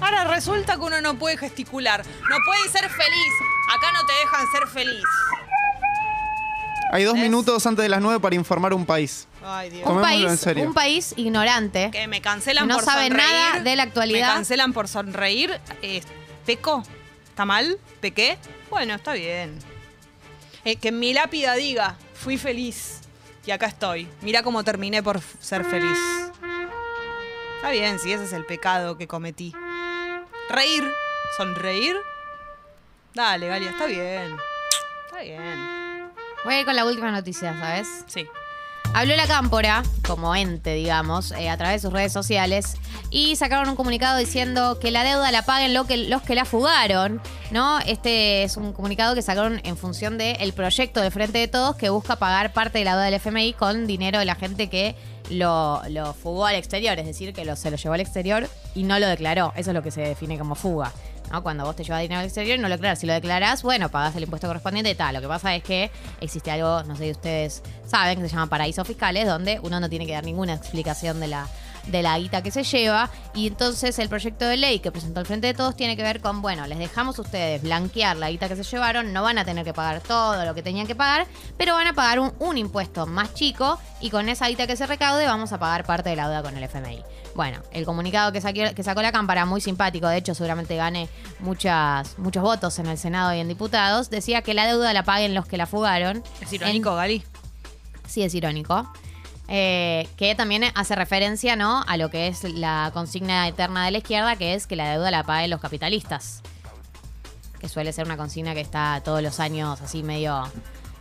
Ahora 0.00 0.24
resulta 0.24 0.76
que 0.76 0.82
uno 0.82 1.00
no 1.00 1.16
puede 1.18 1.36
gesticular. 1.36 2.04
No 2.06 2.36
puede 2.46 2.68
ser 2.68 2.88
feliz. 2.88 3.32
Acá 3.76 3.86
no 3.92 4.06
te 4.06 4.12
dejan 4.12 4.46
ser 4.52 4.68
feliz. 4.68 5.04
Hay 6.92 7.04
dos 7.04 7.14
minutos 7.14 7.66
antes 7.66 7.82
de 7.82 7.88
las 7.88 8.00
nueve 8.02 8.20
para 8.20 8.34
informar 8.36 8.74
un 8.74 8.84
país. 8.84 9.26
Ay, 9.42 9.70
Dios. 9.70 9.88
Un 9.88 10.02
país, 10.02 10.26
en 10.28 10.36
serio. 10.36 10.64
un 10.64 10.74
país 10.74 11.14
ignorante. 11.16 11.90
Que 11.90 12.06
me 12.06 12.20
cancelan 12.20 12.68
No 12.68 12.76
por 12.76 12.84
sabe 12.84 13.08
sonreír. 13.08 13.28
nada 13.28 13.60
de 13.60 13.76
la 13.76 13.82
actualidad. 13.84 14.28
Me 14.28 14.34
cancelan 14.34 14.72
por 14.74 14.88
sonreír. 14.88 15.58
Eh, 15.80 16.02
¿Peco? 16.44 16.82
¿Está 17.32 17.46
mal? 17.46 17.78
¿Pequé? 18.02 18.36
Bueno, 18.68 18.92
está 18.92 19.14
bien. 19.14 19.58
Eh, 20.66 20.76
que 20.76 20.88
en 20.88 20.98
mi 20.98 21.14
lápida 21.14 21.54
diga, 21.54 21.96
fui 22.12 22.36
feliz. 22.36 23.00
Y 23.46 23.52
acá 23.52 23.68
estoy. 23.68 24.06
Mira 24.20 24.42
cómo 24.42 24.62
terminé 24.64 25.02
por 25.02 25.18
ser 25.40 25.64
feliz. 25.64 25.98
Está 27.56 27.70
bien, 27.70 27.98
si 27.98 28.12
ese 28.12 28.24
es 28.24 28.34
el 28.34 28.44
pecado 28.44 28.98
que 28.98 29.08
cometí. 29.08 29.54
Reír, 30.50 30.84
sonreír. 31.38 31.96
Dale, 33.14 33.48
Galia, 33.48 33.70
está 33.70 33.86
bien. 33.86 34.36
Está 35.06 35.22
bien. 35.22 36.12
Voy 36.44 36.52
a 36.52 36.60
ir 36.60 36.66
con 36.66 36.76
la 36.76 36.84
última 36.84 37.10
noticia, 37.10 37.58
¿sabes? 37.58 38.04
Sí. 38.08 38.28
Habló 38.94 39.16
la 39.16 39.26
Cámpora, 39.26 39.82
como 40.06 40.34
ente, 40.36 40.74
digamos, 40.74 41.32
eh, 41.32 41.48
a 41.48 41.56
través 41.56 41.80
de 41.80 41.88
sus 41.88 41.92
redes 41.94 42.12
sociales, 42.12 42.76
y 43.10 43.36
sacaron 43.36 43.70
un 43.70 43.74
comunicado 43.74 44.18
diciendo 44.18 44.78
que 44.78 44.90
la 44.90 45.02
deuda 45.02 45.32
la 45.32 45.46
paguen 45.46 45.72
lo 45.72 45.86
que, 45.86 45.96
los 45.96 46.20
que 46.20 46.34
la 46.34 46.44
fugaron, 46.44 47.22
¿no? 47.50 47.78
Este 47.80 48.42
es 48.42 48.58
un 48.58 48.74
comunicado 48.74 49.14
que 49.14 49.22
sacaron 49.22 49.62
en 49.64 49.78
función 49.78 50.18
del 50.18 50.52
proyecto 50.52 51.00
de 51.00 51.10
Frente 51.10 51.38
de 51.38 51.48
Todos 51.48 51.76
que 51.76 51.88
busca 51.88 52.16
pagar 52.16 52.52
parte 52.52 52.80
de 52.80 52.84
la 52.84 52.92
deuda 52.92 53.04
del 53.06 53.14
FMI 53.14 53.54
con 53.54 53.86
dinero 53.86 54.18
de 54.18 54.26
la 54.26 54.34
gente 54.34 54.68
que 54.68 54.94
lo, 55.30 55.80
lo 55.88 56.12
fugó 56.12 56.44
al 56.44 56.56
exterior, 56.56 56.98
es 56.98 57.06
decir, 57.06 57.32
que 57.32 57.56
se 57.56 57.70
lo 57.70 57.78
llevó 57.78 57.94
al 57.94 58.00
exterior 58.00 58.46
y 58.74 58.82
no 58.82 58.98
lo 58.98 59.06
declaró. 59.06 59.54
Eso 59.56 59.70
es 59.70 59.74
lo 59.74 59.82
que 59.82 59.90
se 59.90 60.02
define 60.02 60.38
como 60.38 60.54
fuga. 60.54 60.92
¿No? 61.32 61.42
Cuando 61.42 61.64
vos 61.64 61.74
te 61.74 61.82
llevas 61.82 62.02
dinero 62.02 62.20
al 62.20 62.26
exterior 62.26 62.58
y 62.58 62.62
no 62.62 62.68
lo 62.68 62.74
declaras. 62.74 62.98
Si 62.98 63.06
lo 63.06 63.14
declarás, 63.14 63.62
bueno, 63.62 63.88
pagás 63.88 64.14
el 64.16 64.24
impuesto 64.24 64.46
correspondiente 64.46 64.90
y 64.90 64.94
tal. 64.94 65.14
Lo 65.14 65.20
que 65.20 65.28
pasa 65.28 65.54
es 65.54 65.62
que 65.64 65.90
existe 66.20 66.50
algo, 66.50 66.82
no 66.84 66.94
sé 66.94 67.04
si 67.04 67.10
ustedes 67.10 67.62
saben, 67.86 68.20
que 68.20 68.28
se 68.28 68.34
llama 68.34 68.48
paraísos 68.48 68.86
fiscales, 68.86 69.26
donde 69.26 69.58
uno 69.62 69.80
no 69.80 69.88
tiene 69.88 70.06
que 70.06 70.12
dar 70.12 70.24
ninguna 70.24 70.54
explicación 70.54 71.18
de 71.20 71.28
la, 71.28 71.48
de 71.86 72.02
la 72.02 72.18
guita 72.18 72.42
que 72.42 72.50
se 72.50 72.64
lleva. 72.64 73.10
Y 73.34 73.46
entonces 73.46 73.98
el 73.98 74.08
proyecto 74.08 74.46
de 74.46 74.56
ley 74.56 74.80
que 74.80 74.92
presentó 74.92 75.20
el 75.20 75.26
Frente 75.26 75.46
de 75.48 75.54
Todos 75.54 75.76
tiene 75.76 75.96
que 75.96 76.02
ver 76.02 76.20
con, 76.20 76.42
bueno, 76.42 76.66
les 76.66 76.78
dejamos 76.78 77.18
a 77.18 77.22
ustedes 77.22 77.62
blanquear 77.62 78.16
la 78.16 78.30
guita 78.30 78.48
que 78.48 78.56
se 78.56 78.62
llevaron, 78.64 79.12
no 79.12 79.22
van 79.22 79.38
a 79.38 79.44
tener 79.44 79.64
que 79.64 79.72
pagar 79.72 80.00
todo 80.00 80.44
lo 80.44 80.54
que 80.54 80.62
tenían 80.62 80.86
que 80.86 80.94
pagar, 80.94 81.26
pero 81.56 81.74
van 81.74 81.86
a 81.86 81.94
pagar 81.94 82.20
un, 82.20 82.32
un 82.38 82.58
impuesto 82.58 83.06
más 83.06 83.34
chico 83.34 83.78
y 84.00 84.10
con 84.10 84.28
esa 84.28 84.48
guita 84.48 84.66
que 84.66 84.76
se 84.76 84.86
recaude 84.86 85.26
vamos 85.26 85.52
a 85.52 85.58
pagar 85.58 85.84
parte 85.84 86.10
de 86.10 86.16
la 86.16 86.28
deuda 86.28 86.42
con 86.42 86.56
el 86.56 86.64
FMI. 86.64 87.02
Bueno, 87.34 87.62
el 87.72 87.86
comunicado 87.86 88.30
que, 88.32 88.40
que 88.74 88.82
sacó 88.82 89.00
la 89.00 89.12
Cámara, 89.12 89.46
muy 89.46 89.60
simpático, 89.60 90.06
de 90.06 90.18
hecho 90.18 90.34
seguramente 90.34 90.76
gane 90.76 91.08
muchas, 91.40 92.18
muchos 92.18 92.42
votos 92.42 92.78
en 92.78 92.86
el 92.86 92.98
Senado 92.98 93.34
y 93.34 93.40
en 93.40 93.48
diputados, 93.48 94.10
decía 94.10 94.42
que 94.42 94.52
la 94.54 94.66
deuda 94.66 94.92
la 94.92 95.02
paguen 95.04 95.34
los 95.34 95.46
que 95.46 95.56
la 95.56 95.66
fugaron. 95.66 96.22
Es 96.40 96.52
irónico, 96.52 96.94
Gali. 96.94 97.22
Sí, 98.06 98.22
es 98.22 98.34
irónico. 98.34 98.86
Eh, 99.54 100.08
que 100.16 100.34
también 100.34 100.64
hace 100.74 100.94
referencia 100.94 101.56
¿no? 101.56 101.84
a 101.86 101.98
lo 101.98 102.08
que 102.10 102.26
es 102.28 102.42
la 102.44 102.90
consigna 102.94 103.46
eterna 103.46 103.84
de 103.84 103.90
la 103.90 103.98
izquierda, 103.98 104.34
que 104.36 104.54
es 104.54 104.66
que 104.66 104.76
la 104.76 104.90
deuda 104.92 105.10
la 105.10 105.24
paguen 105.24 105.50
los 105.50 105.60
capitalistas. 105.60 106.40
Que 107.60 107.68
suele 107.68 107.92
ser 107.92 108.06
una 108.06 108.16
consigna 108.16 108.54
que 108.54 108.62
está 108.62 109.02
todos 109.04 109.22
los 109.22 109.40
años 109.40 109.80
así 109.82 110.02
medio 110.02 110.42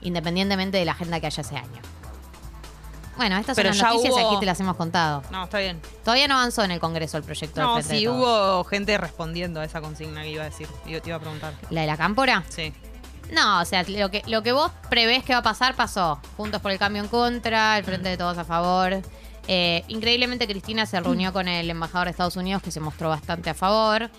independientemente 0.02 0.78
de 0.78 0.84
la 0.86 0.92
agenda 0.92 1.20
que 1.22 1.28
haya 1.28 1.42
ese 1.42 1.56
año. 1.56 1.82
Bueno, 3.18 3.38
estas 3.38 3.56
Pero 3.56 3.70
son 3.70 3.78
ya 3.78 3.84
las 3.86 3.94
noticias 3.96 4.14
hubo- 4.16 4.28
aquí 4.32 4.40
te 4.42 4.46
las 4.46 4.60
hemos 4.60 4.76
contado. 4.76 5.22
No, 5.32 5.44
está 5.46 5.60
bien. 5.60 5.80
Todavía 6.04 6.28
no 6.28 6.36
avanzó 6.36 6.64
en 6.64 6.72
el 6.72 6.80
Congreso 6.80 7.18
el 7.18 7.24
proyecto 7.24 7.56
del 7.62 7.68
No, 7.68 7.74
Frente 7.76 7.94
de 7.94 8.00
sí, 8.00 8.06
Todos. 8.06 8.18
hubo 8.18 8.64
gente 8.66 8.98
respondiendo 8.98 9.60
a 9.62 9.66
esa 9.66 9.80
consigna 9.80 10.24
que 10.24 10.30
iba 10.32 10.42
a 10.44 10.50
decir. 10.50 10.68
Yo 10.88 11.02
te 11.02 11.10
iba 11.10 11.18
a 11.18 11.20
preguntar. 11.20 11.54
¿La 11.70 11.82
de 11.82 11.88
la 11.88 11.98
cámpora? 11.98 12.44
Sí. 12.50 12.74
No, 13.32 13.62
o 13.62 13.66
sea, 13.66 13.84
lo 13.88 14.12
que, 14.12 14.24
lo 14.28 14.44
que 14.44 14.52
vos 14.52 14.72
prevés 14.90 15.24
que 15.24 15.34
va 15.34 15.40
a 15.40 15.44
pasar, 15.44 15.76
pasó. 15.76 16.20
Juntos 16.36 16.62
por 16.62 16.72
el 16.72 16.78
cambio 16.78 17.02
en 17.02 17.08
contra, 17.08 17.78
el 17.78 17.86
frente 17.86 18.10
de 18.10 18.18
todos 18.18 18.38
a 18.38 18.44
favor. 18.44 19.02
Eh, 19.48 19.84
increíblemente 19.88 20.46
Cristina 20.48 20.86
se 20.86 21.00
reunió 21.00 21.34
con 21.34 21.48
el 21.48 21.70
embajador 21.70 22.06
de 22.06 22.12
Estados 22.12 22.36
Unidos 22.36 22.62
que 22.62 22.72
se 22.72 22.82
mostró 22.82 23.10
bastante 23.10 23.50
a 23.50 23.54
favor. 23.54 24.12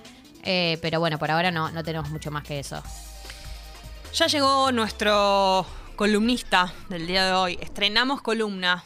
Eh, 0.42 0.78
pero 0.80 0.98
bueno, 0.98 1.18
por 1.18 1.30
ahora 1.30 1.50
no, 1.50 1.70
no 1.70 1.84
tenemos 1.84 2.10
mucho 2.10 2.30
más 2.30 2.42
que 2.42 2.58
eso. 2.58 2.82
Ya 4.14 4.26
llegó 4.26 4.72
nuestro 4.72 5.66
columnista 5.94 6.72
del 6.88 7.06
día 7.06 7.26
de 7.26 7.32
hoy. 7.32 7.58
Estrenamos 7.60 8.22
columna. 8.22 8.82